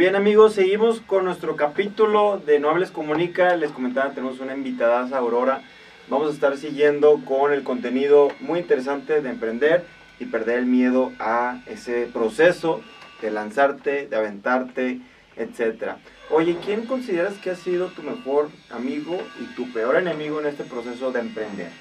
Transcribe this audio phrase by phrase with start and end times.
[0.00, 3.54] Bien amigos, seguimos con nuestro capítulo de No Hables Comunica.
[3.56, 5.60] Les comentaba, tenemos una invitada, Aurora.
[6.08, 9.84] Vamos a estar siguiendo con el contenido muy interesante de emprender
[10.18, 12.80] y perder el miedo a ese proceso
[13.20, 15.00] de lanzarte, de aventarte,
[15.36, 15.96] etc.
[16.30, 20.64] Oye, ¿quién consideras que ha sido tu mejor amigo y tu peor enemigo en este
[20.64, 21.72] proceso de emprender?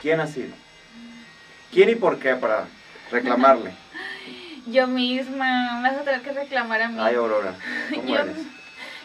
[0.00, 0.54] ¿Quién ha sido?
[1.72, 2.68] ¿Quién y por qué para
[3.10, 3.72] reclamarle?
[4.70, 6.98] Yo misma, vas a tener que reclamar a mí.
[7.00, 7.54] Ay, Aurora,
[7.94, 8.36] ¿cómo yo, eres?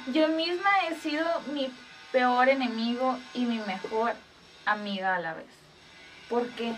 [0.07, 1.71] yo misma he sido mi
[2.11, 4.13] peor enemigo y mi mejor
[4.65, 5.45] amiga a la vez.
[6.29, 6.73] ¿Por qué?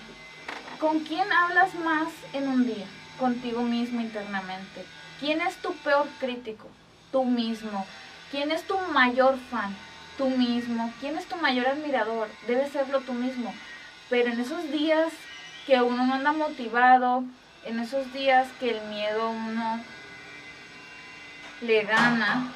[0.79, 2.85] ¿Con quién hablas más en un día?
[3.19, 4.85] Contigo mismo internamente.
[5.19, 6.67] ¿Quién es tu peor crítico?
[7.11, 7.85] Tú mismo.
[8.29, 9.75] ¿Quién es tu mayor fan?
[10.17, 10.93] Tú mismo.
[10.99, 12.27] ¿Quién es tu mayor admirador?
[12.47, 13.53] Debe serlo tú mismo.
[14.09, 15.11] Pero en esos días
[15.65, 17.23] que uno no anda motivado,
[17.65, 19.79] en esos días que el miedo uno
[21.61, 22.51] le gana,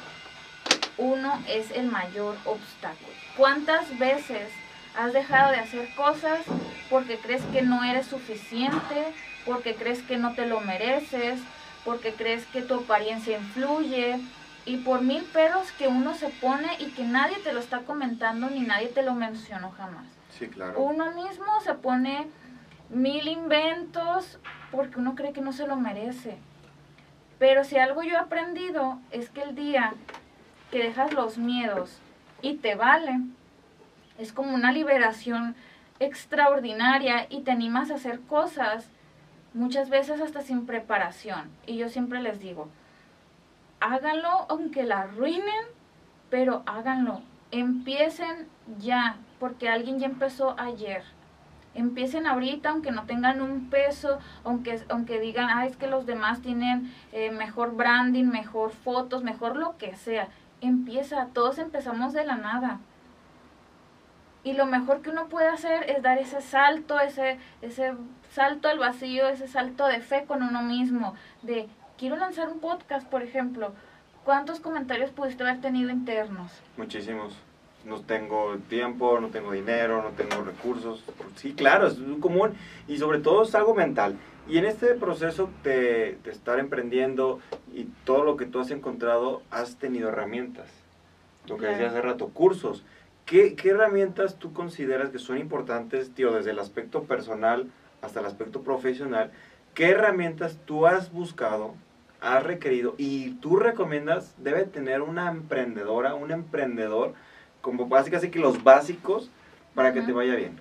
[0.96, 3.12] uno es el mayor obstáculo.
[3.36, 4.50] ¿Cuántas veces
[4.96, 6.40] has dejado de hacer cosas
[6.88, 9.12] porque crees que no eres suficiente,
[9.44, 11.40] porque crees que no te lo mereces,
[11.84, 14.20] porque crees que tu apariencia influye
[14.66, 18.50] y por mil peros que uno se pone y que nadie te lo está comentando
[18.50, 20.04] ni nadie te lo mencionó jamás?
[20.38, 20.78] Sí, claro.
[20.80, 22.26] Uno mismo se pone
[22.90, 24.38] mil inventos
[24.70, 26.38] porque uno cree que no se lo merece.
[27.38, 29.94] Pero si algo yo he aprendido es que el día
[30.70, 31.98] que dejas los miedos
[32.42, 33.20] y te vale,
[34.18, 35.56] es como una liberación
[35.98, 38.88] extraordinaria y te animas a hacer cosas
[39.54, 41.50] muchas veces hasta sin preparación.
[41.66, 42.68] Y yo siempre les digo,
[43.80, 45.64] háganlo aunque la arruinen,
[46.28, 47.22] pero háganlo.
[47.50, 51.02] Empiecen ya, porque alguien ya empezó ayer.
[51.74, 56.42] Empiecen ahorita, aunque no tengan un peso, aunque, aunque digan, ah, es que los demás
[56.42, 60.28] tienen eh, mejor branding, mejor fotos, mejor lo que sea.
[60.60, 62.80] Empieza, todos empezamos de la nada.
[64.42, 67.94] Y lo mejor que uno puede hacer es dar ese salto, ese, ese
[68.30, 71.68] salto al vacío, ese salto de fe con uno mismo, de
[71.98, 73.72] quiero lanzar un podcast, por ejemplo.
[74.24, 76.50] ¿Cuántos comentarios pudiste haber tenido internos?
[76.76, 77.36] Muchísimos.
[77.84, 81.02] No tengo tiempo, no tengo dinero, no tengo recursos.
[81.36, 82.52] Sí, claro, es muy común
[82.86, 84.16] y sobre todo es algo mental.
[84.48, 87.40] Y en este proceso de, de estar emprendiendo
[87.72, 90.68] y todo lo que tú has encontrado, has tenido herramientas.
[91.46, 92.84] Lo que decía hace rato, cursos.
[93.26, 97.70] ¿Qué, ¿Qué herramientas tú consideras que son importantes, tío, desde el aspecto personal
[98.02, 99.30] hasta el aspecto profesional?
[99.74, 101.74] ¿Qué herramientas tú has buscado,
[102.20, 107.14] has requerido y tú recomiendas debe tener una emprendedora, un emprendedor,
[107.60, 109.30] como básicamente que los básicos
[109.74, 110.58] para que te vaya bien?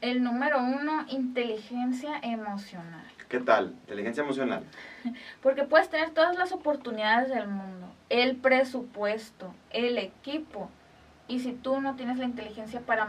[0.00, 3.04] El número uno, inteligencia emocional.
[3.28, 3.74] ¿Qué tal?
[3.82, 4.64] Inteligencia emocional.
[5.42, 10.70] Porque puedes tener todas las oportunidades del mundo, el presupuesto, el equipo.
[11.28, 13.06] Y si tú no tienes la inteligencia para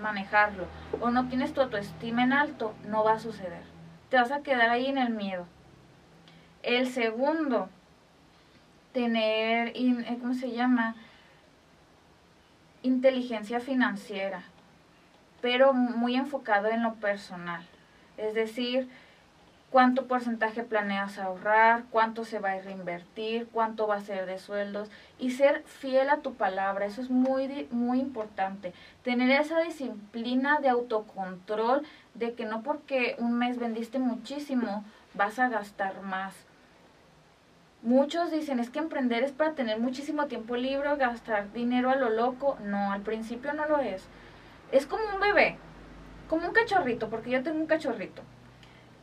[0.00, 0.66] manejarlo
[1.00, 3.62] o no tienes tu autoestima en alto, no va a suceder.
[4.10, 5.46] Te vas a quedar ahí en el miedo.
[6.62, 7.68] El segundo,
[8.92, 10.94] tener, eh, ¿cómo se llama?
[12.84, 14.42] Inteligencia financiera,
[15.40, 17.62] pero muy enfocado en lo personal.
[18.18, 18.90] Es decir,
[19.70, 24.90] cuánto porcentaje planeas ahorrar, cuánto se va a reinvertir, cuánto va a ser de sueldos
[25.18, 28.74] y ser fiel a tu palabra, eso es muy muy importante.
[29.02, 34.84] Tener esa disciplina de autocontrol de que no porque un mes vendiste muchísimo
[35.14, 36.34] vas a gastar más.
[37.84, 42.08] Muchos dicen, es que emprender es para tener muchísimo tiempo libre, gastar dinero a lo
[42.08, 42.56] loco.
[42.64, 44.08] No, al principio no lo es.
[44.72, 45.58] Es como un bebé,
[46.26, 48.22] como un cachorrito, porque yo tengo un cachorrito.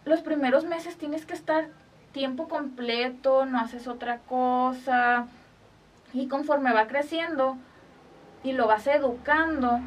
[0.03, 1.67] Los primeros meses tienes que estar
[2.11, 5.27] tiempo completo, no haces otra cosa.
[6.11, 7.57] Y conforme va creciendo
[8.43, 9.79] y lo vas educando,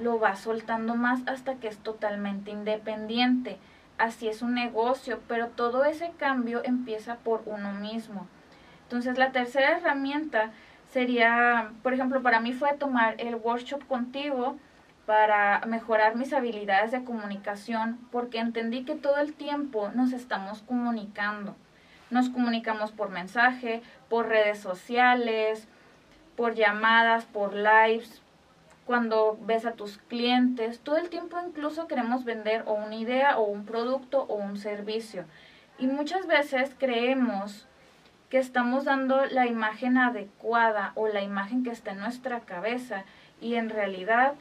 [0.00, 3.60] lo vas soltando más hasta que es totalmente independiente
[3.98, 8.26] así es un negocio, pero todo ese cambio empieza por uno mismo.
[8.82, 10.50] Entonces la tercera herramienta
[10.92, 14.56] sería, por ejemplo, para mí fue tomar el workshop contigo
[15.06, 21.56] para mejorar mis habilidades de comunicación, porque entendí que todo el tiempo nos estamos comunicando.
[22.10, 25.68] Nos comunicamos por mensaje, por redes sociales,
[26.36, 28.20] por llamadas, por lives,
[28.86, 33.42] cuando ves a tus clientes, todo el tiempo incluso queremos vender o una idea o
[33.42, 35.24] un producto o un servicio.
[35.78, 37.66] Y muchas veces creemos
[38.30, 43.04] que estamos dando la imagen adecuada o la imagen que está en nuestra cabeza
[43.40, 44.34] y en realidad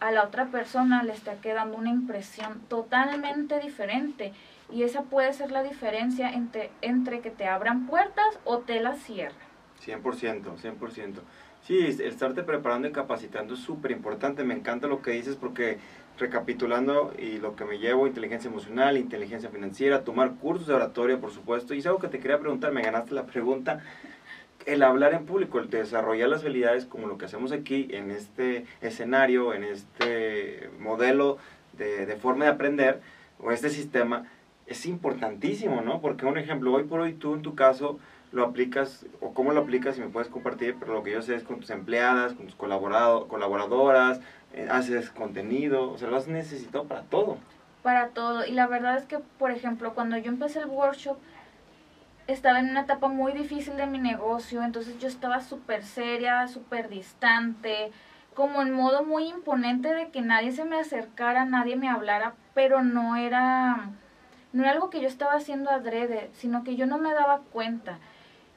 [0.00, 4.32] a la otra persona le está quedando una impresión totalmente diferente
[4.70, 8.98] Y esa puede ser la diferencia entre, entre que te abran puertas o te las
[8.98, 9.48] cierran.
[9.82, 11.20] 100%, 100%.
[11.68, 14.42] Sí, estarte preparando y capacitando es súper importante.
[14.42, 15.76] Me encanta lo que dices porque
[16.18, 21.30] recapitulando y lo que me llevo, inteligencia emocional, inteligencia financiera, tomar cursos de oratoria, por
[21.30, 21.74] supuesto.
[21.74, 23.82] Y es algo que te quería preguntar, me ganaste la pregunta.
[24.64, 28.64] El hablar en público, el desarrollar las habilidades como lo que hacemos aquí en este
[28.80, 31.36] escenario, en este modelo
[31.74, 33.02] de, de forma de aprender
[33.40, 34.24] o este sistema,
[34.66, 36.00] es importantísimo, ¿no?
[36.00, 37.98] Porque un ejemplo, hoy por hoy tú en tu caso
[38.32, 41.34] lo aplicas o cómo lo aplicas y me puedes compartir, pero lo que yo sé
[41.34, 44.20] es con tus empleadas, con tus colaborado, colaboradoras,
[44.52, 47.38] eh, haces contenido, o sea, lo has necesitado para todo.
[47.82, 51.16] Para todo, y la verdad es que, por ejemplo, cuando yo empecé el workshop,
[52.26, 56.90] estaba en una etapa muy difícil de mi negocio, entonces yo estaba súper seria, súper
[56.90, 57.90] distante,
[58.34, 62.82] como en modo muy imponente de que nadie se me acercara, nadie me hablara, pero
[62.82, 63.90] no era,
[64.52, 67.98] no era algo que yo estaba haciendo adrede, sino que yo no me daba cuenta.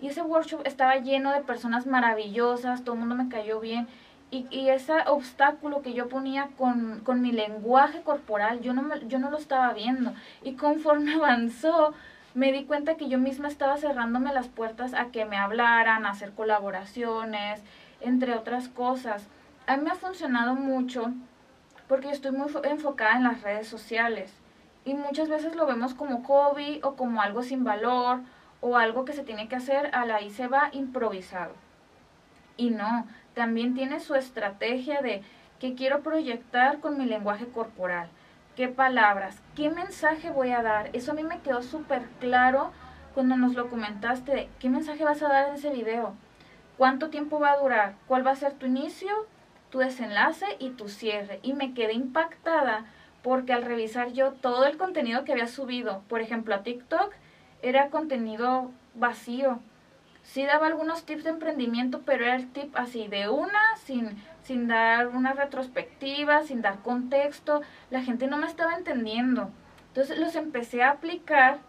[0.01, 3.87] Y ese workshop estaba lleno de personas maravillosas, todo el mundo me cayó bien.
[4.31, 9.07] Y, y ese obstáculo que yo ponía con, con mi lenguaje corporal, yo no, me,
[9.07, 10.13] yo no lo estaba viendo.
[10.43, 11.93] Y conforme avanzó,
[12.33, 16.11] me di cuenta que yo misma estaba cerrándome las puertas a que me hablaran, a
[16.11, 17.61] hacer colaboraciones,
[17.99, 19.27] entre otras cosas.
[19.67, 21.13] A mí me ha funcionado mucho
[21.87, 24.33] porque estoy muy enfocada en las redes sociales
[24.85, 28.21] y muchas veces lo vemos como hobby o como algo sin valor
[28.61, 31.53] o algo que se tiene que hacer a la y se va improvisado.
[32.57, 35.23] Y no, también tiene su estrategia de
[35.59, 38.09] qué quiero proyectar con mi lenguaje corporal,
[38.55, 40.89] qué palabras, qué mensaje voy a dar.
[40.93, 42.71] Eso a mí me quedó súper claro
[43.13, 46.13] cuando nos lo comentaste de qué mensaje vas a dar en ese video,
[46.77, 49.09] cuánto tiempo va a durar, cuál va a ser tu inicio,
[49.69, 51.39] tu desenlace y tu cierre.
[51.41, 52.85] Y me quedé impactada
[53.23, 57.13] porque al revisar yo todo el contenido que había subido, por ejemplo a TikTok,
[57.61, 59.59] era contenido vacío.
[60.23, 64.67] Sí daba algunos tips de emprendimiento, pero era el tip así de una, sin, sin
[64.67, 67.61] dar una retrospectiva, sin dar contexto.
[67.89, 69.49] La gente no me estaba entendiendo.
[69.87, 71.59] Entonces los empecé a aplicar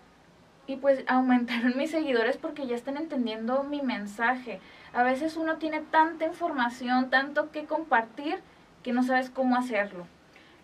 [0.67, 4.61] y pues aumentaron mis seguidores porque ya están entendiendo mi mensaje.
[4.93, 8.41] A veces uno tiene tanta información, tanto que compartir,
[8.83, 10.07] que no sabes cómo hacerlo.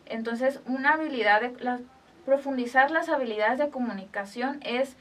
[0.07, 1.53] Entonces, una habilidad de
[2.25, 4.97] profundizar las habilidades de comunicación es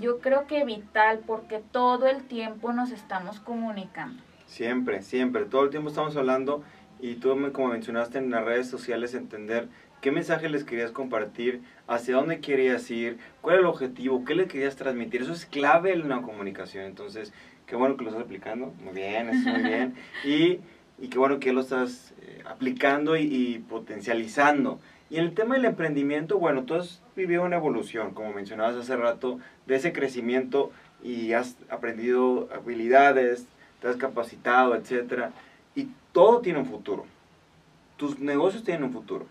[0.00, 4.22] yo creo que vital porque todo el tiempo nos estamos comunicando.
[4.46, 6.62] Siempre, siempre, todo el tiempo estamos hablando
[7.00, 9.68] y tú como mencionaste en las redes sociales entender
[10.00, 14.46] qué mensaje les querías compartir, hacia dónde querías ir, cuál era el objetivo, qué le
[14.46, 17.32] querías transmitir, eso es clave en una comunicación, entonces
[17.66, 19.94] qué bueno que lo estás aplicando, muy bien, eso muy bien,
[20.24, 20.60] y,
[21.02, 24.78] y qué bueno que lo estás eh, aplicando y, y potencializando.
[25.08, 29.38] Y en el tema del emprendimiento, bueno, has vivido una evolución, como mencionabas hace rato,
[29.66, 30.70] de ese crecimiento
[31.02, 33.46] y has aprendido habilidades,
[33.80, 35.32] te has capacitado, etcétera,
[35.74, 37.04] y todo tiene un futuro.
[37.96, 39.26] Tus negocios tienen un futuro.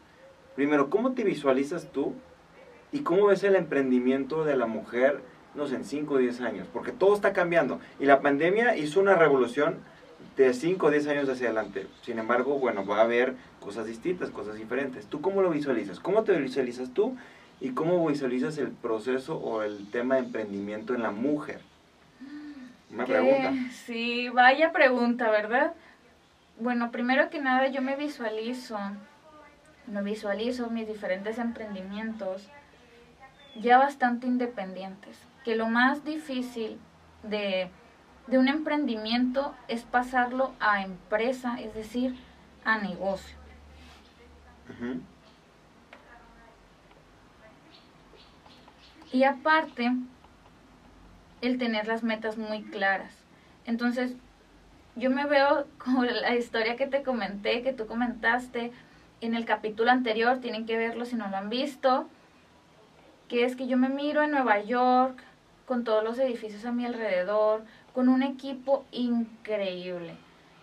[0.56, 2.14] Primero, ¿cómo te visualizas tú
[2.92, 5.22] y cómo ves el emprendimiento de la mujer,
[5.56, 6.68] no sé, en 5 o 10 años?
[6.72, 9.78] Porque todo está cambiando y la pandemia hizo una revolución
[10.38, 11.88] de 5 o 10 años hacia adelante.
[12.04, 15.08] Sin embargo, bueno, va a haber cosas distintas, cosas diferentes.
[15.08, 16.00] ¿Tú cómo lo visualizas?
[16.00, 17.16] ¿Cómo te visualizas tú?
[17.60, 21.62] ¿Y cómo visualizas el proceso o el tema de emprendimiento en la mujer?
[22.92, 23.54] Una pregunta.
[23.72, 25.74] Sí, vaya pregunta, ¿verdad?
[26.60, 28.78] Bueno, primero que nada yo me visualizo,
[29.88, 32.48] me visualizo mis diferentes emprendimientos
[33.56, 36.78] ya bastante independientes, que lo más difícil
[37.24, 37.70] de,
[38.28, 42.16] de un emprendimiento es pasarlo a empresa, es decir,
[42.66, 43.38] a negocio.
[49.14, 49.92] Y aparte,
[51.42, 53.14] el tener las metas muy claras.
[53.66, 54.16] Entonces,
[54.96, 58.72] yo me veo como la historia que te comenté, que tú comentaste
[59.22, 62.10] en el capítulo anterior, tienen que verlo si no lo han visto,
[63.30, 65.24] que es que yo me miro en Nueva York,
[65.68, 70.16] con todos los edificios a mi alrededor, con un equipo increíble.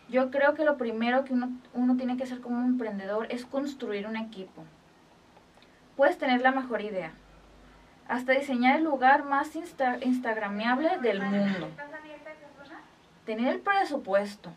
[0.08, 4.08] Yo creo que lo primero que uno, uno tiene que hacer como emprendedor es construir
[4.08, 4.64] un equipo.
[5.96, 7.12] Puedes tener la mejor idea,
[8.10, 11.68] hasta diseñar el lugar más insta instagramiable del mundo.
[13.24, 14.50] Tener el presupuesto.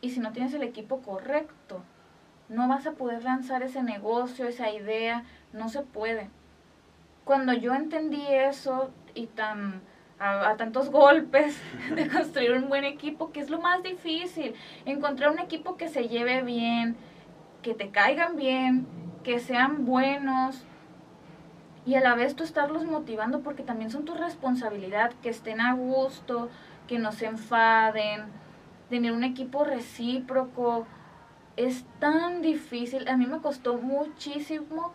[0.00, 1.82] Y si no tienes el equipo correcto,
[2.48, 6.30] no vas a poder lanzar ese negocio, esa idea, no se puede.
[7.24, 9.82] Cuando yo entendí eso y tan
[10.20, 11.60] a, a, tantos golpes
[11.96, 16.06] de construir un buen equipo, que es lo más difícil, encontrar un equipo que se
[16.06, 16.96] lleve bien,
[17.62, 18.86] que te caigan bien,
[19.24, 20.64] que sean buenos,
[21.86, 25.74] y a la vez tú estarlos motivando porque también son tu responsabilidad, que estén a
[25.74, 26.50] gusto,
[26.86, 28.24] que no se enfaden,
[28.88, 30.86] tener un equipo recíproco.
[31.56, 34.92] Es tan difícil, a mí me costó muchísimo,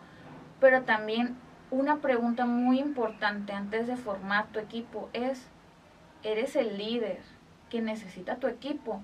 [0.60, 1.36] pero también
[1.70, 5.48] una pregunta muy importante antes de formar tu equipo es,
[6.22, 7.18] ¿eres el líder
[7.70, 9.02] que necesita tu equipo?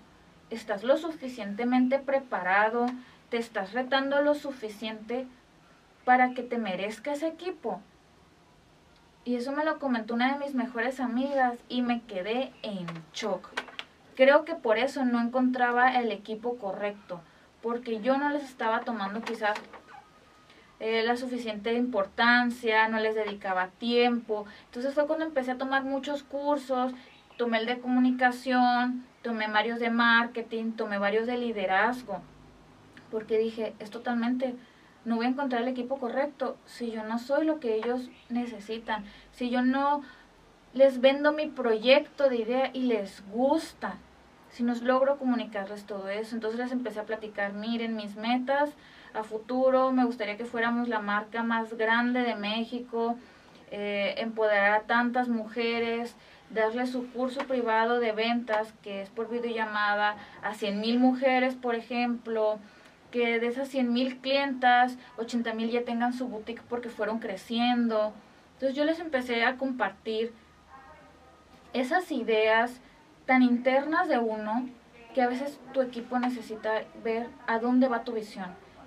[0.50, 2.86] ¿Estás lo suficientemente preparado?
[3.30, 5.26] ¿Te estás retando lo suficiente
[6.04, 7.80] para que te merezca ese equipo?
[9.24, 13.48] Y eso me lo comentó una de mis mejores amigas y me quedé en shock.
[14.16, 17.20] Creo que por eso no encontraba el equipo correcto,
[17.62, 19.56] porque yo no les estaba tomando quizás
[20.80, 24.46] eh, la suficiente importancia, no les dedicaba tiempo.
[24.64, 26.92] Entonces fue cuando empecé a tomar muchos cursos,
[27.36, 32.20] tomé el de comunicación, tomé varios de marketing, tomé varios de liderazgo,
[33.10, 34.56] porque dije, es totalmente,
[35.04, 39.04] no voy a encontrar el equipo correcto si yo no soy lo que ellos necesitan,
[39.32, 40.02] si yo no
[40.74, 43.96] les vendo mi proyecto de idea y les gusta,
[44.50, 46.34] si no logro comunicarles todo eso.
[46.34, 48.70] Entonces les empecé a platicar, miren mis metas
[49.14, 53.16] a futuro, me gustaría que fuéramos la marca más grande de México,
[53.70, 56.14] eh, empoderar a tantas mujeres,
[56.50, 61.74] darle su curso privado de ventas, que es por videollamada, a 100 mil mujeres, por
[61.74, 62.58] ejemplo,
[63.12, 68.12] que de esas 100 mil clientas, 80 mil ya tengan su boutique porque fueron creciendo.
[68.54, 70.32] Entonces yo les empecé a compartir
[71.72, 72.80] esas ideas
[73.26, 74.68] tan internas de uno
[75.14, 78.46] que a veces tu equipo necesita ver a dónde va tu visión.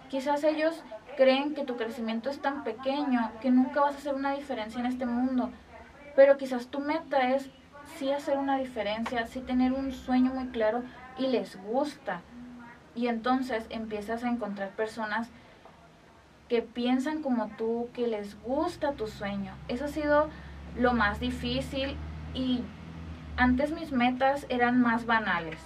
[0.09, 0.83] Quizás ellos
[1.15, 4.87] creen que tu crecimiento es tan pequeño que nunca vas a hacer una diferencia en
[4.87, 5.51] este mundo,
[6.15, 7.49] pero quizás tu meta es
[7.97, 10.83] sí hacer una diferencia, sí tener un sueño muy claro
[11.17, 12.21] y les gusta.
[12.95, 15.29] Y entonces empiezas a encontrar personas
[16.47, 19.53] que piensan como tú, que les gusta tu sueño.
[19.67, 20.29] Eso ha sido
[20.77, 21.97] lo más difícil
[22.33, 22.61] y
[23.37, 25.59] antes mis metas eran más banales.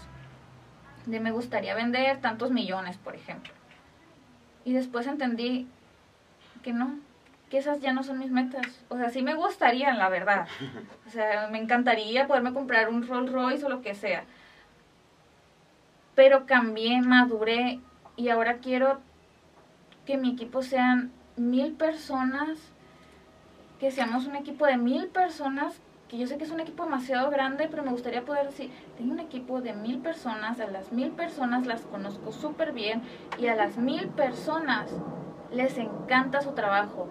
[1.06, 3.52] De me gustaría vender tantos millones, por ejemplo.
[4.66, 5.68] Y después entendí
[6.64, 7.00] que no,
[7.50, 8.66] que esas ya no son mis metas.
[8.90, 10.48] O sea, sí me gustarían, la verdad.
[11.08, 14.24] O sea, me encantaría poderme comprar un Rolls Royce o lo que sea.
[16.16, 17.80] Pero cambié, maduré
[18.16, 19.00] y ahora quiero
[20.06, 22.58] que mi equipo sean mil personas,
[23.80, 27.30] que seamos un equipo de mil personas, que yo sé que es un equipo demasiado
[27.30, 31.12] grande, pero me gustaría poder decir, tengo un equipo de mil personas, a las mil
[31.12, 33.04] personas las conozco súper bien
[33.38, 34.92] y a las mil personas
[35.52, 37.08] les encanta su trabajo.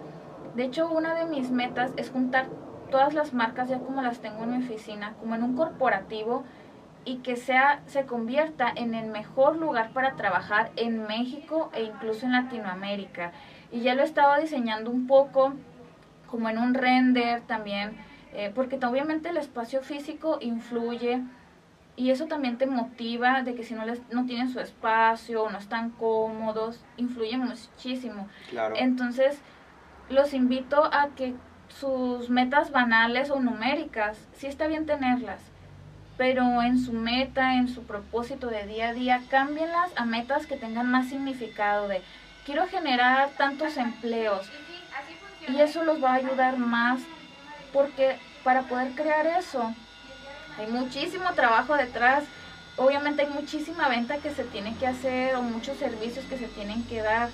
[0.55, 2.47] De hecho, una de mis metas es juntar
[2.91, 6.43] todas las marcas ya como las tengo en mi oficina, como en un corporativo
[7.05, 12.25] y que sea se convierta en el mejor lugar para trabajar en México e incluso
[12.25, 13.31] en Latinoamérica.
[13.71, 15.53] Y ya lo estaba diseñando un poco
[16.27, 17.97] como en un render también,
[18.33, 21.23] eh, porque obviamente el espacio físico influye
[21.95, 25.57] y eso también te motiva de que si no les, no tienen su espacio, no
[25.57, 28.29] están cómodos, influye muchísimo.
[28.49, 28.75] Claro.
[28.77, 29.41] Entonces,
[30.09, 31.35] los invito a que
[31.67, 35.41] sus metas banales o numéricas, sí está bien tenerlas,
[36.19, 40.57] pero en su meta, en su propósito de día a día, cámbienlas a metas que
[40.57, 42.01] tengan más significado de
[42.45, 44.45] quiero generar tantos empleos.
[45.47, 46.99] Y eso los va a ayudar más
[47.71, 49.73] porque para poder crear eso
[50.57, 52.25] hay muchísimo trabajo detrás.
[52.75, 56.83] Obviamente hay muchísima venta que se tiene que hacer o muchos servicios que se tienen
[56.83, 57.29] que dar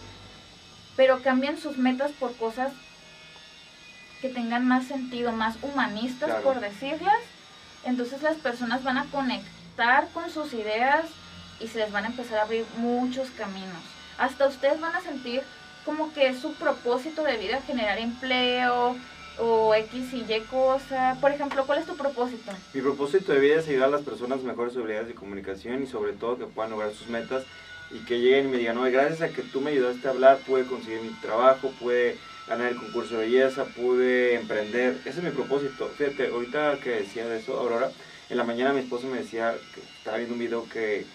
[0.95, 2.71] pero cambien sus metas por cosas
[4.21, 7.17] que tengan más sentido, más humanistas, por decirlas.
[7.85, 11.05] Entonces las personas van a conectar con sus ideas
[11.59, 13.81] y se les van a empezar a abrir muchos caminos.
[14.17, 15.41] Hasta ustedes van a sentir
[15.85, 18.95] como que es su propósito de vida generar empleo
[19.37, 21.17] o X y Y cosa.
[21.21, 22.51] Por ejemplo, ¿cuál es tu propósito?
[22.73, 26.13] Mi propósito de vida es ayudar a las personas mejores habilidades de comunicación y sobre
[26.13, 27.43] todo que puedan lograr sus metas
[27.91, 30.37] y que lleguen y me digan, no, gracias a que tú me ayudaste a hablar,
[30.39, 34.97] pude conseguir mi trabajo, pude ganar el concurso de belleza, pude emprender.
[35.05, 35.89] Ese es mi propósito.
[35.97, 37.91] Fíjate, ahorita que decía de eso, Aurora,
[38.29, 41.05] en la mañana mi esposo me decía que estaba viendo un video que,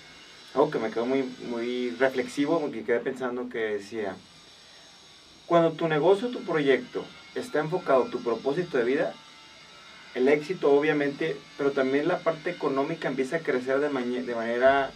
[0.54, 4.16] algo que me quedó muy, muy reflexivo, porque quedé pensando que decía,
[5.46, 9.14] cuando tu negocio, tu proyecto está enfocado tu propósito de vida,
[10.14, 13.88] el éxito obviamente, pero también la parte económica empieza a crecer de,
[14.22, 14.90] de manera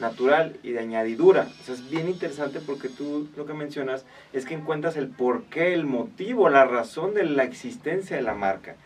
[0.00, 1.48] natural y de añadidura.
[1.60, 5.74] O sea, es bien interesante porque tú lo que mencionas es que encuentras el porqué,
[5.74, 8.76] el motivo, la razón de la existencia de la marca.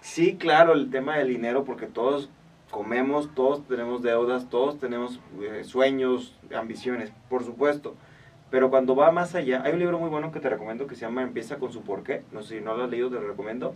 [0.00, 2.30] Sí, claro, el tema del dinero, porque todos
[2.70, 7.94] comemos, todos tenemos deudas, todos tenemos eh, sueños, ambiciones, por supuesto.
[8.50, 11.02] Pero cuando va más allá, hay un libro muy bueno que te recomiendo que se
[11.02, 12.22] llama Empieza con su porqué.
[12.32, 13.74] No sé si no lo has leído, te lo recomiendo.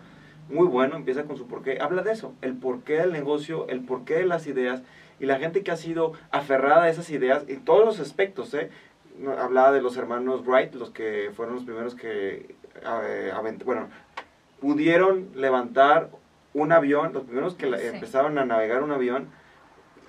[0.49, 1.78] Muy bueno, empieza con su porqué.
[1.80, 4.83] Habla de eso, el porqué del negocio, el porqué de las ideas
[5.21, 8.71] y la gente que ha sido aferrada a esas ideas en todos los aspectos, ¿eh?
[9.38, 13.33] Hablaba de los hermanos Wright, los que fueron los primeros que, eh,
[13.64, 13.88] bueno,
[14.61, 16.11] pudieron levantar
[16.52, 19.28] un avión, los primeros que empezaron a navegar un avión,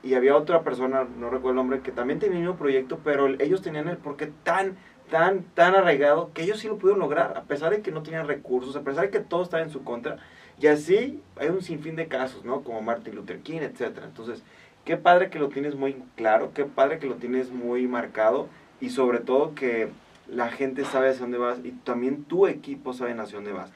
[0.02, 3.62] y había otra persona, no recuerdo el nombre, que también tenía un proyecto, pero ellos
[3.64, 4.78] tenían el porqué tan,
[5.10, 8.28] tan, tan arraigado que ellos sí lo pudieron lograr, a pesar de que no tenían
[8.28, 10.18] recursos, a pesar de que todo estaba en su contra.
[10.60, 12.62] Y así hay un sinfín de casos, ¿no?
[12.62, 13.98] Como Martin Luther King, etc.
[14.04, 14.44] Entonces,
[14.86, 18.48] qué padre que lo tienes muy claro, qué padre que lo tienes muy marcado
[18.80, 19.90] y sobre todo que
[20.28, 23.72] la gente sabe hacia dónde vas y también tu equipo sabe hacia dónde vas.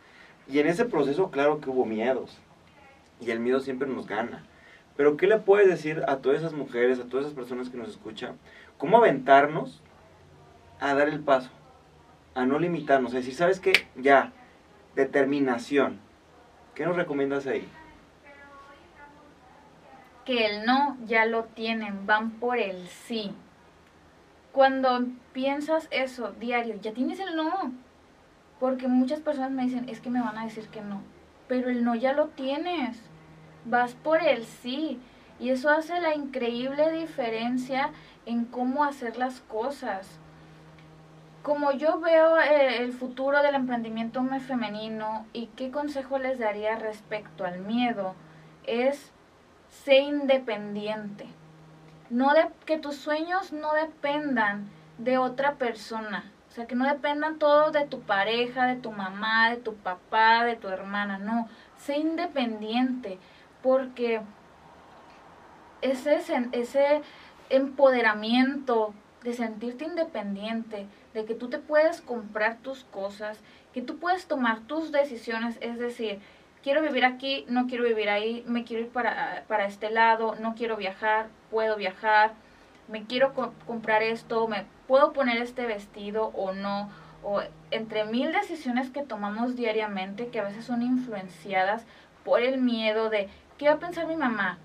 [0.47, 2.37] Y en ese proceso, claro que hubo miedos.
[3.21, 4.45] Y el miedo siempre nos gana.
[4.95, 7.89] Pero ¿qué le puedes decir a todas esas mujeres, a todas esas personas que nos
[7.89, 8.37] escuchan?
[8.77, 9.81] ¿Cómo aventarnos
[10.79, 11.49] a dar el paso?
[12.33, 13.73] A no limitarnos, a decir, ¿sabes qué?
[13.95, 14.33] Ya,
[14.95, 15.99] determinación.
[16.75, 17.67] ¿Qué nos recomiendas ahí?
[20.29, 23.33] El no ya lo tienen, van por el sí.
[24.51, 27.71] Cuando piensas eso diario, ya tienes el no.
[28.59, 31.01] Porque muchas personas me dicen, es que me van a decir que no.
[31.47, 33.01] Pero el no ya lo tienes
[33.65, 34.99] vas por el sí.
[35.39, 37.89] Y eso hace la increíble diferencia
[38.27, 40.19] en cómo hacer las cosas.
[41.41, 47.45] Como yo veo eh, el futuro del emprendimiento femenino y qué consejo les daría respecto
[47.45, 48.13] al miedo,
[48.63, 49.11] es
[49.69, 51.27] ser independiente.
[52.09, 56.31] No de, que tus sueños no dependan de otra persona.
[56.49, 60.43] O sea, que no dependan todos de tu pareja, de tu mamá, de tu papá,
[60.43, 61.19] de tu hermana.
[61.19, 61.47] No,
[61.77, 63.19] sé independiente
[63.61, 64.21] porque
[65.81, 66.19] ese,
[66.51, 67.01] ese
[67.49, 73.39] empoderamiento de sentirte independiente, de que tú te puedes comprar tus cosas,
[73.73, 76.19] que tú puedes tomar tus decisiones, es decir,
[76.63, 80.55] quiero vivir aquí, no quiero vivir ahí, me quiero ir para, para este lado, no
[80.55, 82.33] quiero viajar, puedo viajar,
[82.87, 83.33] me quiero
[83.65, 86.89] comprar esto, me puedo poner este vestido o no,
[87.23, 87.41] o
[87.71, 91.85] entre mil decisiones que tomamos diariamente que a veces son influenciadas
[92.23, 94.57] por el miedo de ¿Qué va a pensar mi mamá?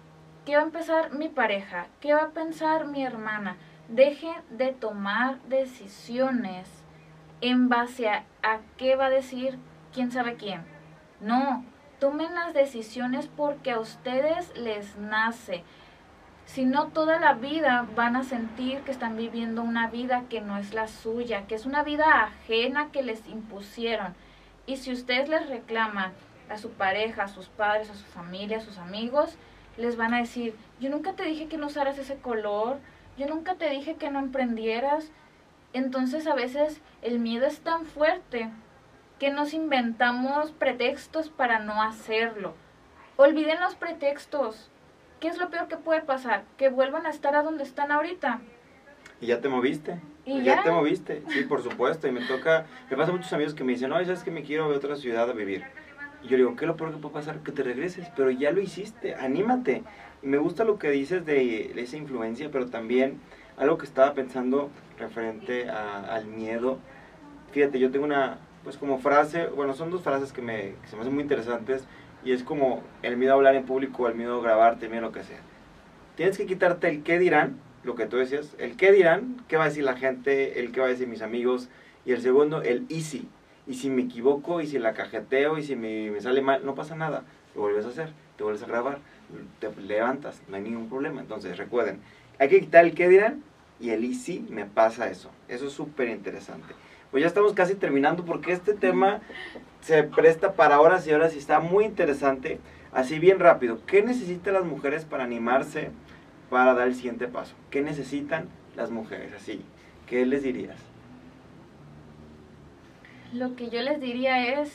[0.47, 1.89] ¿Qué va a pensar mi pareja?
[2.01, 3.57] ¿Qué va a pensar mi hermana?
[3.89, 6.69] Deje de tomar decisiones
[7.41, 8.23] en base a,
[8.77, 9.59] qué va a decir
[9.93, 10.63] quién sabe quién.
[11.21, 11.65] No,
[12.05, 15.65] tomen las decisiones porque a ustedes les nace.
[16.45, 20.59] Si no, toda la vida van a sentir que están viviendo una vida que no
[20.59, 24.15] es la suya, que es una vida ajena que les impusieron.
[24.67, 26.13] Y si ustedes les reclaman,
[26.51, 29.39] a su pareja, a sus padres, a su familia, a sus amigos,
[29.79, 32.81] les van a decir, yo nunca te dije que no usaras ese color,
[33.17, 35.11] yo nunca te dije que no emprendieras.
[35.73, 38.51] Entonces a veces el miedo es tan fuerte
[39.25, 42.53] que nos inventamos pretextos para no hacerlo.
[43.17, 44.69] Olviden los pretextos.
[45.19, 46.45] ¿Qué es lo peor que puede pasar?
[46.59, 48.43] Que vuelvan a estar a donde están ahorita.
[49.23, 49.99] Y ya te moviste.
[50.27, 50.63] ¿Y ya?
[50.63, 52.07] te moviste, sí, por supuesto.
[52.07, 54.65] Y me toca, me pasa muchos amigos que me dicen, no, es que me quiero
[54.65, 55.65] a otra ciudad a vivir.
[56.23, 57.39] Y yo digo, ¿qué es lo peor que puede pasar?
[57.39, 59.85] Que te regreses, pero ya lo hiciste, anímate.
[60.23, 63.23] Y me gusta lo que dices de esa influencia, pero también
[63.57, 66.79] algo que estaba pensando referente al miedo.
[67.53, 70.97] Fíjate, yo tengo una, pues como frase, bueno, son dos frases que, me, que se
[70.97, 71.85] me hacen muy interesantes
[72.25, 75.05] y es como el miedo a hablar en público, el miedo a grabarte, el miedo
[75.05, 75.41] a lo que sea.
[76.17, 79.65] Tienes que quitarte el qué dirán, lo que tú decías, el qué dirán, qué va
[79.65, 81.69] a decir la gente, el qué va a decir mis amigos,
[82.07, 83.29] y el segundo, el easy,
[83.67, 86.97] y si me equivoco, y si la cajeteo, y si me, sale mal, no pasa
[86.97, 87.25] nada.
[87.55, 88.99] Lo vuelves a hacer, te vuelves a grabar,
[89.59, 91.21] te levantas, no hay ningún problema.
[91.21, 92.01] Entonces, recuerden,
[92.39, 93.43] hay que quitar el qué dirán
[93.81, 95.31] y el y si me pasa eso.
[95.49, 96.75] Eso es súper interesante.
[97.15, 99.21] Pues ya estamos casi terminando porque este tema
[99.83, 102.59] se presta para horas y horas y está muy interesante.
[102.93, 105.93] Así bien rápido, ¿qué necesitan las mujeres para animarse
[106.51, 107.55] para dar el siguiente paso?
[107.71, 109.33] ¿Qué necesitan las mujeres?
[109.33, 109.65] Así,
[110.09, 110.77] ¿qué les dirías?
[113.33, 114.73] Lo que yo les diría es,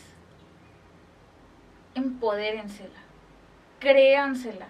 [1.94, 3.02] empodérensela,
[3.82, 4.68] créansela.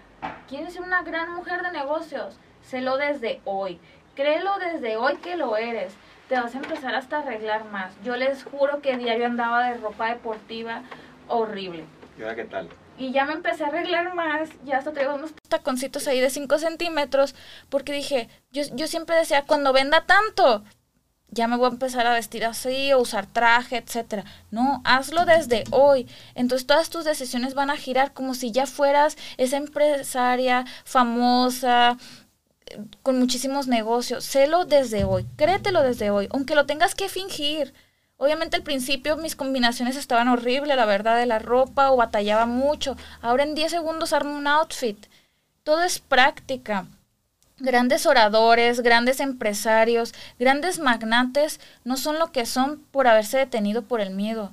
[0.48, 2.36] ¿Quieres ser una gran mujer de negocios?
[2.62, 3.78] Sélo desde hoy.
[4.16, 5.94] Créelo desde hoy que lo eres.
[6.30, 7.92] Te vas a empezar hasta a arreglar más.
[8.04, 10.84] Yo les juro que diario andaba de ropa deportiva
[11.26, 11.84] horrible.
[12.16, 12.68] ¿Y qué tal?
[12.98, 16.58] Y ya me empecé a arreglar más, ya hasta traigo unos taconcitos ahí de 5
[16.58, 17.34] centímetros,
[17.68, 20.62] porque dije, yo, yo siempre decía, cuando venda tanto,
[21.30, 24.24] ya me voy a empezar a vestir así o usar traje, etcétera.
[24.52, 26.06] No, hazlo desde hoy.
[26.36, 31.96] Entonces todas tus decisiones van a girar como si ya fueras esa empresaria famosa,
[33.02, 34.24] con muchísimos negocios.
[34.24, 37.74] Sélo desde hoy, créetelo desde hoy, aunque lo tengas que fingir.
[38.16, 42.96] Obviamente al principio mis combinaciones estaban horribles, la verdad, de la ropa o batallaba mucho.
[43.22, 45.06] Ahora en 10 segundos armo un outfit.
[45.62, 46.86] Todo es práctica.
[47.58, 54.00] Grandes oradores, grandes empresarios, grandes magnates no son lo que son por haberse detenido por
[54.00, 54.52] el miedo.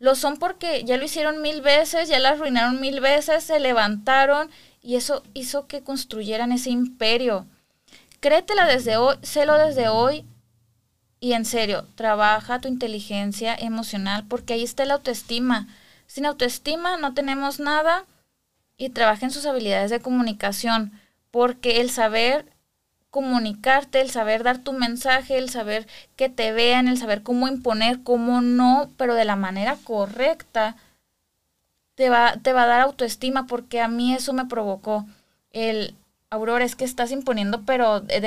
[0.00, 4.50] Lo son porque ya lo hicieron mil veces, ya la arruinaron mil veces, se levantaron
[4.82, 7.46] y eso hizo que construyeran ese imperio.
[8.20, 10.24] Créetela desde hoy, sélo desde hoy
[11.20, 15.68] y en serio, trabaja tu inteligencia emocional porque ahí está la autoestima.
[16.06, 18.06] Sin autoestima no tenemos nada
[18.78, 20.98] y trabaja en sus habilidades de comunicación
[21.30, 22.46] porque el saber
[23.10, 28.02] comunicarte, el saber dar tu mensaje, el saber que te vean, el saber cómo imponer,
[28.02, 30.76] cómo no, pero de la manera correcta,
[31.96, 35.06] te va, te va a dar autoestima porque a mí eso me provocó
[35.52, 35.94] el,
[36.32, 38.20] Aurora, es que estás imponiendo, pero de,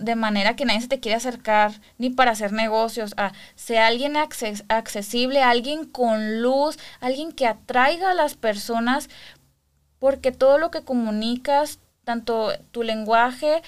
[0.00, 3.14] de manera que nadie se te quiere acercar, ni para hacer negocios.
[3.16, 9.08] a sea alguien accesible, alguien con luz, alguien que atraiga a las personas,
[10.00, 13.62] porque todo lo que comunicas, tanto tu lenguaje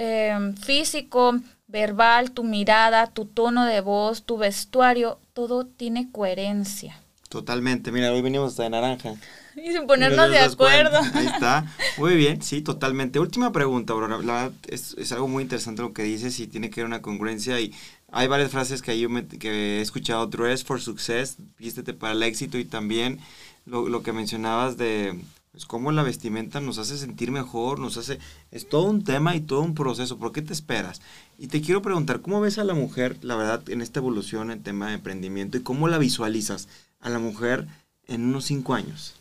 [0.00, 6.98] em, físico, verbal, tu mirada, tu tono de voz, tu vestuario, todo tiene coherencia.
[7.28, 9.14] Totalmente, mira, hoy venimos hasta de naranja.
[9.56, 10.98] Y sin ponernos de acuerdo.
[11.12, 11.66] Ahí está.
[11.98, 13.18] Muy bien, sí, totalmente.
[13.18, 14.16] Última pregunta, Aurora.
[14.18, 17.02] La verdad es, es, algo muy interesante lo que dices y tiene que ver una
[17.02, 17.60] congruencia.
[17.60, 17.74] Y
[18.12, 19.08] hay varias frases que, yo
[19.40, 20.28] que he escuchado.
[20.28, 22.58] Dress for success, vístete para el éxito.
[22.58, 23.18] Y también
[23.66, 25.18] lo, lo que mencionabas de
[25.52, 28.18] pues, cómo la vestimenta nos hace sentir mejor, nos hace...
[28.50, 30.18] Es todo un tema y todo un proceso.
[30.18, 31.00] ¿Por qué te esperas?
[31.38, 34.62] Y te quiero preguntar, ¿cómo ves a la mujer, la verdad, en esta evolución en
[34.62, 36.68] tema de emprendimiento y cómo la visualizas
[37.00, 37.66] a la mujer
[38.06, 39.16] en unos cinco años?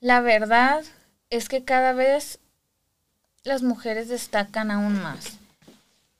[0.00, 0.82] La verdad
[1.28, 2.38] es que cada vez
[3.44, 5.38] las mujeres destacan aún más.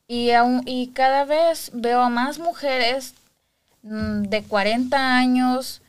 [0.06, 3.14] Y, aún, y cada vez veo a más mujeres
[3.82, 5.79] mm, de 40 años,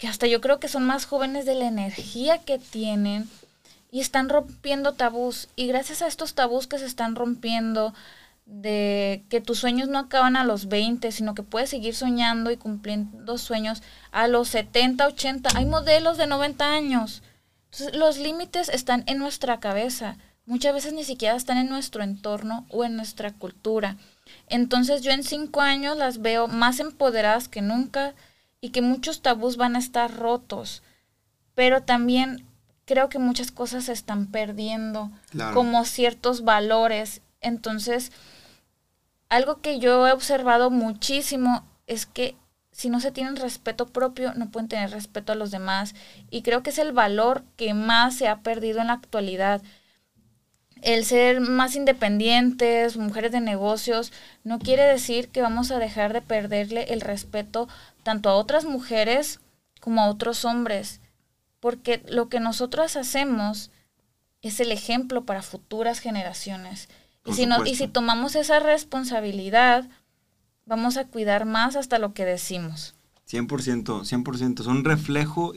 [0.00, 3.28] que hasta yo creo que son más jóvenes de la energía que tienen
[3.92, 5.48] y están rompiendo tabús.
[5.56, 7.92] Y gracias a estos tabús que se están rompiendo,
[8.46, 12.56] de que tus sueños no acaban a los 20, sino que puedes seguir soñando y
[12.56, 15.50] cumpliendo sueños a los 70, 80.
[15.54, 17.22] Hay modelos de 90 años.
[17.70, 20.16] Entonces, los límites están en nuestra cabeza.
[20.46, 23.98] Muchas veces ni siquiera están en nuestro entorno o en nuestra cultura.
[24.48, 28.14] Entonces yo en cinco años las veo más empoderadas que nunca
[28.60, 30.82] y que muchos tabús van a estar rotos.
[31.54, 32.46] Pero también
[32.84, 35.10] creo que muchas cosas se están perdiendo,
[35.54, 37.22] como ciertos valores.
[37.40, 38.12] Entonces,
[39.28, 42.36] algo que yo he observado muchísimo es que
[42.72, 45.94] si no se tienen respeto propio, no pueden tener respeto a los demás.
[46.30, 49.62] Y creo que es el valor que más se ha perdido en la actualidad.
[50.82, 54.12] El ser más independientes, mujeres de negocios,
[54.44, 57.68] no quiere decir que vamos a dejar de perderle el respeto
[58.02, 59.40] tanto a otras mujeres
[59.80, 61.00] como a otros hombres.
[61.60, 63.70] Porque lo que nosotras hacemos
[64.42, 66.88] es el ejemplo para futuras generaciones.
[67.26, 69.88] Y si, no, y si tomamos esa responsabilidad,
[70.64, 72.94] vamos a cuidar más hasta lo que decimos.
[73.30, 74.62] 100%, 100%.
[74.62, 75.52] Son reflejo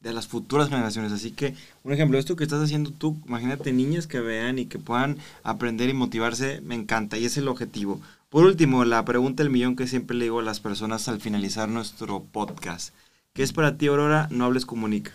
[0.00, 1.12] de las futuras generaciones.
[1.12, 4.78] Así que, un ejemplo, esto que estás haciendo tú, imagínate niñas que vean y que
[4.78, 8.00] puedan aprender y motivarse, me encanta y es el objetivo.
[8.28, 11.68] Por último, la pregunta del millón que siempre le digo a las personas al finalizar
[11.68, 12.94] nuestro podcast.
[13.32, 14.28] ¿Qué es para ti, Aurora?
[14.30, 15.12] No hables, comunica.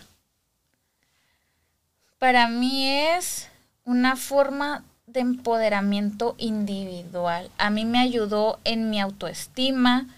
[2.18, 3.48] Para mí es
[3.84, 7.50] una forma de empoderamiento individual.
[7.58, 10.08] A mí me ayudó en mi autoestima,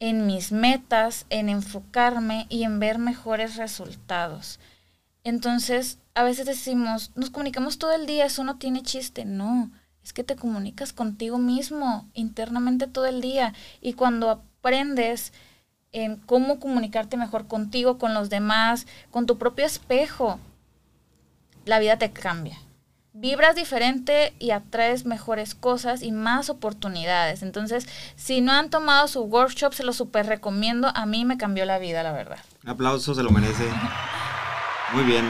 [0.00, 4.60] en mis metas, en enfocarme y en ver mejores resultados.
[5.24, 9.24] Entonces, a veces decimos, nos comunicamos todo el día, eso no tiene chiste.
[9.24, 9.70] No,
[10.04, 13.54] es que te comunicas contigo mismo internamente todo el día.
[13.80, 15.32] Y cuando aprendes
[15.92, 20.38] en cómo comunicarte mejor contigo, con los demás, con tu propio espejo,
[21.64, 22.58] la vida te cambia
[23.20, 27.42] vibras diferente y atraes mejores cosas y más oportunidades.
[27.42, 30.92] Entonces, si no han tomado su workshop, se lo super recomiendo.
[30.94, 32.38] A mí me cambió la vida, la verdad.
[32.64, 33.64] Un aplauso, se lo merece.
[34.92, 35.24] Muy bien.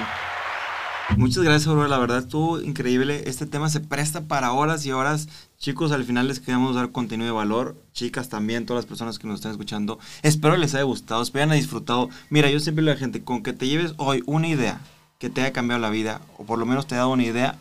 [1.17, 1.89] Muchas gracias, Aurora.
[1.89, 3.23] La verdad estuvo increíble.
[3.27, 5.29] Este tema se presta para horas y horas.
[5.57, 7.75] Chicos, al final les queremos dar contenido de valor.
[7.93, 9.99] Chicas también, todas las personas que nos están escuchando.
[10.23, 12.11] Espero les haya gustado, espero hayan disfrutado.
[12.29, 14.81] Mira, yo siempre le digo a la gente, con que te lleves hoy una idea
[15.19, 17.57] que te haya cambiado la vida, o por lo menos te ha dado una idea,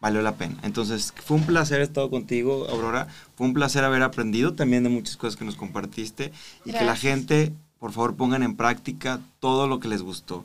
[0.00, 0.56] valió la pena.
[0.62, 3.06] Entonces, fue un placer estar contigo, Aurora.
[3.36, 6.32] Fue un placer haber aprendido también de muchas cosas que nos compartiste
[6.64, 10.44] y que la gente, por favor, pongan en práctica todo lo que les gustó.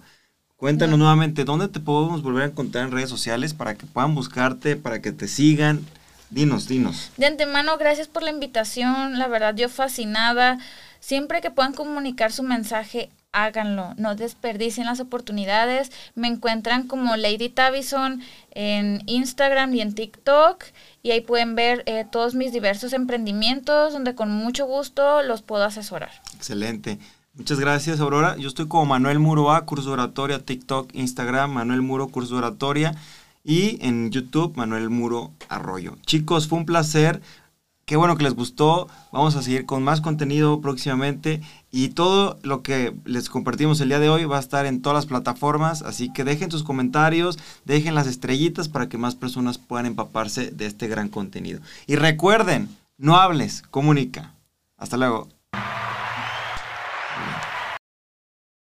[0.58, 4.76] Cuéntanos nuevamente, ¿dónde te podemos volver a encontrar en redes sociales para que puedan buscarte,
[4.76, 5.86] para que te sigan?
[6.30, 7.12] Dinos, dinos.
[7.18, 9.20] De antemano, gracias por la invitación.
[9.20, 10.58] La verdad, yo fascinada.
[11.00, 13.94] Siempre que puedan comunicar su mensaje, háganlo.
[13.98, 15.92] No desperdicien las oportunidades.
[16.16, 18.22] Me encuentran como Lady Tavison
[18.52, 20.64] en Instagram y en TikTok.
[21.04, 25.66] Y ahí pueden ver eh, todos mis diversos emprendimientos donde con mucho gusto los puedo
[25.66, 26.12] asesorar.
[26.36, 26.98] Excelente.
[27.36, 28.38] Muchas gracias, Aurora.
[28.38, 32.40] Yo estoy como Manuel Muro A, curso de oratoria, TikTok, Instagram, Manuel Muro, curso de
[32.40, 32.96] oratoria.
[33.44, 35.98] Y en YouTube, Manuel Muro Arroyo.
[36.06, 37.22] Chicos, fue un placer.
[37.86, 38.88] Qué bueno que les gustó.
[39.12, 41.42] Vamos a seguir con más contenido próximamente.
[41.72, 44.96] Y todo lo que les compartimos el día de hoy va a estar en todas
[44.96, 45.84] las plataformas.
[45.84, 50.66] Así que dejen sus comentarios, dejen las estrellitas para que más personas puedan empaparse de
[50.66, 51.60] este gran contenido.
[51.86, 54.34] Y recuerden, no hables, comunica.
[54.78, 55.30] Hasta luego.